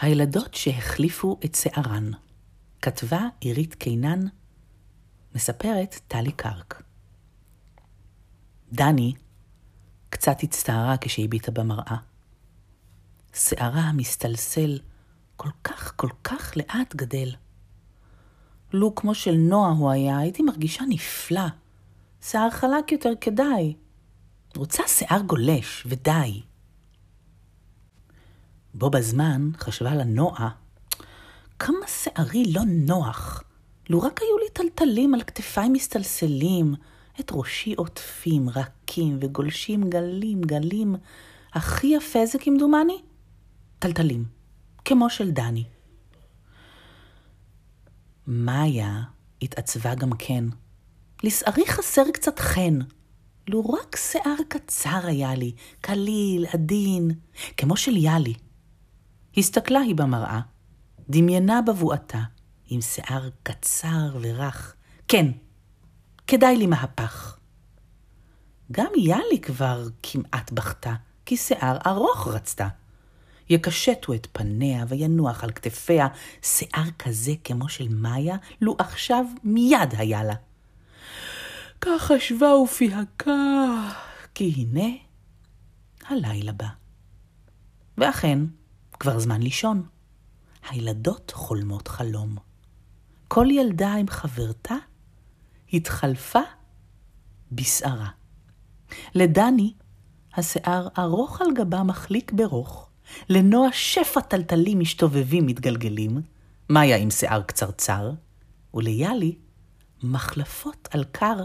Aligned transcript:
הילדות 0.00 0.54
שהחליפו 0.54 1.38
את 1.44 1.54
שערן, 1.54 2.10
כתבה 2.82 3.20
עירית 3.40 3.74
קינן, 3.74 4.20
מספרת 5.34 6.00
טלי 6.08 6.32
קרק. 6.32 6.82
דני 8.72 9.14
קצת 10.10 10.42
הצטערה 10.42 10.96
כשהביטה 11.00 11.50
במראה. 11.50 11.96
שערה 13.34 13.80
המסתלסל 13.80 14.78
כל 15.36 15.50
כך 15.64 15.92
כל 15.96 16.08
כך 16.24 16.52
לאט 16.56 16.94
גדל. 16.94 17.34
לו 18.72 18.94
כמו 18.94 19.14
של 19.14 19.34
נועה 19.34 19.70
הוא 19.70 19.90
היה, 19.90 20.18
הייתי 20.18 20.42
מרגישה 20.42 20.84
נפלא. 20.88 21.46
שיער 22.22 22.50
חלק 22.50 22.92
יותר 22.92 23.12
כדאי. 23.20 23.74
רוצה 24.56 24.82
שיער 24.86 25.20
גולש, 25.20 25.86
ודי. 25.86 26.42
בו 28.78 28.90
בזמן 28.90 29.50
חשבה 29.58 29.94
לה 29.94 30.04
נועה, 30.04 30.48
כמה 31.58 31.86
שערי 31.86 32.44
לא 32.52 32.62
נוח. 32.66 33.42
לו 33.90 34.00
רק 34.00 34.20
היו 34.22 34.38
לי 34.38 34.50
טלטלים 34.52 35.14
על 35.14 35.22
כתפיי 35.22 35.68
מסתלסלים, 35.68 36.74
את 37.20 37.30
ראשי 37.34 37.74
עוטפים, 37.74 38.48
רכים 38.48 39.18
וגולשים 39.20 39.90
גלים 39.90 40.40
גלים. 40.40 40.96
הכי 41.52 41.86
יפה 41.86 42.26
זה 42.26 42.38
כמדומני? 42.38 43.02
טלטלים, 43.78 44.24
כמו 44.84 45.10
של 45.10 45.30
דני. 45.30 45.64
מאיה 48.26 49.02
התעצבה 49.42 49.94
גם 49.94 50.10
כן. 50.18 50.44
לשערי 51.22 51.66
חסר 51.66 52.10
קצת 52.12 52.38
חן. 52.38 52.78
לו 53.48 53.70
רק 53.70 53.96
שיער 53.96 54.36
קצר 54.48 55.06
היה 55.06 55.34
לי, 55.34 55.52
קליל, 55.80 56.46
עדין, 56.52 57.10
כמו 57.56 57.76
של 57.76 57.96
יאלי. 57.96 58.34
הסתכלה 59.36 59.80
היא 59.80 59.94
במראה, 59.94 60.40
דמיינה 61.08 61.62
בבואתה, 61.62 62.22
עם 62.68 62.80
שיער 62.80 63.28
קצר 63.42 64.16
ורך. 64.20 64.74
כן, 65.08 65.26
כדאי 66.26 66.56
לי 66.56 66.66
מהפך. 66.66 67.38
גם 68.72 68.90
יאלי 68.96 69.40
כבר 69.42 69.86
כמעט 70.02 70.52
בכתה, 70.52 70.94
כי 71.26 71.36
שיער 71.36 71.78
ארוך 71.86 72.28
רצתה. 72.28 72.68
יקשטו 73.48 74.14
את 74.14 74.26
פניה 74.32 74.84
וינוח 74.88 75.44
על 75.44 75.52
כתפיה 75.52 76.08
שיער 76.42 76.90
כזה 76.98 77.32
כמו 77.44 77.68
של 77.68 77.88
מאיה, 77.88 78.36
לו 78.60 78.76
עכשיו 78.78 79.24
מיד 79.44 79.94
היה 79.98 80.24
לה. 80.24 80.34
כך 81.80 82.02
חשבה 82.02 82.56
ופיהקה, 82.56 83.32
כי 84.34 84.52
הנה 84.56 84.96
הלילה 86.08 86.52
בא. 86.52 86.66
ואכן, 87.98 88.38
כבר 89.00 89.18
זמן 89.18 89.42
לישון. 89.42 89.82
הילדות 90.68 91.32
חולמות 91.36 91.88
חלום. 91.88 92.36
כל 93.28 93.46
ילדה 93.50 93.94
עם 93.94 94.08
חברתה 94.08 94.74
התחלפה 95.72 96.40
בשערה. 97.52 98.08
לדני, 99.14 99.74
השיער 100.34 100.88
ארוך 100.98 101.40
על 101.40 101.48
גבה 101.54 101.82
מחליק 101.82 102.32
ברוך, 102.32 102.88
לנועה 103.28 103.72
שפע 103.72 104.20
טלטלים 104.20 104.80
משתובבים 104.80 105.46
מתגלגלים, 105.46 106.22
מאיה 106.70 106.96
עם 106.96 107.10
שיער 107.10 107.42
קצרצר, 107.42 108.10
וליאלי 108.74 109.36
מחלפות 110.02 110.88
על 110.90 111.04
קר. 111.04 111.44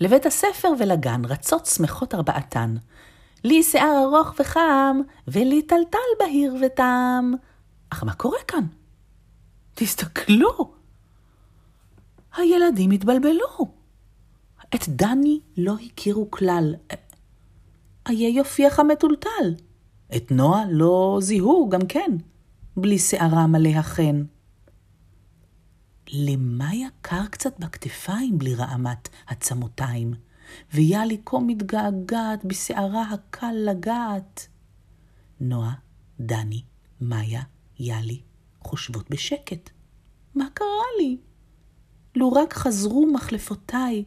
לבית 0.00 0.26
הספר 0.26 0.68
ולגן 0.80 1.24
רצות 1.24 1.66
שמחות 1.66 2.14
ארבעתן. 2.14 2.76
לי 3.44 3.62
שיער 3.62 4.04
ארוך 4.04 4.34
וחם, 4.40 5.00
ולי 5.28 5.62
טלטל 5.62 5.98
בהיר 6.18 6.54
ותם. 6.62 7.32
אך 7.90 8.04
מה 8.04 8.14
קורה 8.14 8.38
כאן? 8.48 8.66
תסתכלו! 9.74 10.74
הילדים 12.36 12.90
התבלבלו. 12.90 13.80
את 14.74 14.88
דני 14.88 15.40
לא 15.56 15.74
הכירו 15.86 16.30
כלל. 16.30 16.74
איה 18.08 18.28
יופייך 18.28 18.80
המטולטל. 18.80 19.54
את 20.16 20.30
נועה 20.30 20.64
לא 20.70 21.18
זיהו 21.22 21.68
גם 21.68 21.80
כן, 21.88 22.16
בלי 22.76 22.98
שערה 22.98 23.46
מלא 23.46 23.68
החן. 23.68 24.22
למאיה 26.12 26.88
קר 27.00 27.26
קצת 27.26 27.58
בכתפיים 27.58 28.38
בלי 28.38 28.54
רעמת 28.54 29.08
עצמותיים, 29.26 30.14
ויאלי 30.74 31.20
כה 31.26 31.38
מתגעגעת 31.38 32.44
בשערה 32.44 33.02
הקל 33.02 33.52
לגעת. 33.52 34.48
נועה, 35.40 35.74
דני, 36.20 36.62
מאיה, 37.00 37.42
יאלי, 37.78 38.20
חושבות 38.60 39.10
בשקט. 39.10 39.70
מה 40.34 40.44
קרה 40.54 40.86
לי? 40.98 41.16
לו 42.16 42.32
רק 42.32 42.52
חזרו 42.52 43.06
מחלפותיי, 43.12 44.04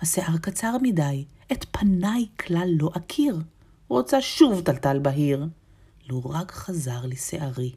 השיער 0.00 0.38
קצר 0.38 0.76
מדי, 0.82 1.24
את 1.52 1.64
פניי 1.70 2.26
כלל 2.40 2.68
לא 2.80 2.90
אכיר. 2.96 3.38
רוצה 3.88 4.20
שוב 4.20 4.60
טלטל 4.60 4.98
בהיר. 4.98 5.46
לו 6.08 6.22
רק 6.24 6.52
חזר 6.52 7.06
לי 7.06 7.16
שערי, 7.16 7.72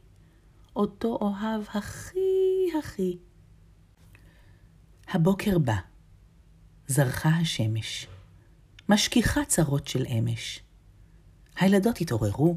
אותו 0.76 1.18
אוהב 1.20 1.62
הכי 1.74 2.70
הכי. 2.78 3.18
הבוקר 5.08 5.58
בא, 5.58 5.76
זרחה 6.88 7.28
השמש, 7.28 8.06
משכיחה 8.88 9.44
צרות 9.44 9.88
של 9.88 10.04
אמש. 10.18 10.60
הילדות 11.56 12.00
התעוררו, 12.00 12.56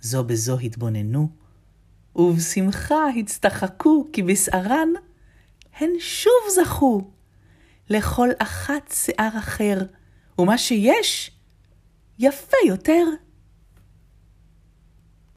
זו 0.00 0.24
בזו 0.24 0.58
התבוננו, 0.58 1.28
ובשמחה 2.16 3.08
הצטחקו, 3.20 4.06
כי 4.12 4.22
בשערן 4.22 4.88
הן 5.78 5.90
שוב 5.98 6.32
זכו. 6.54 7.10
לכל 7.90 8.28
אחת 8.38 8.92
שיער 8.94 9.38
אחר, 9.38 9.78
ומה 10.38 10.58
שיש, 10.58 11.30
יפה 12.18 12.56
יותר. 12.66 13.04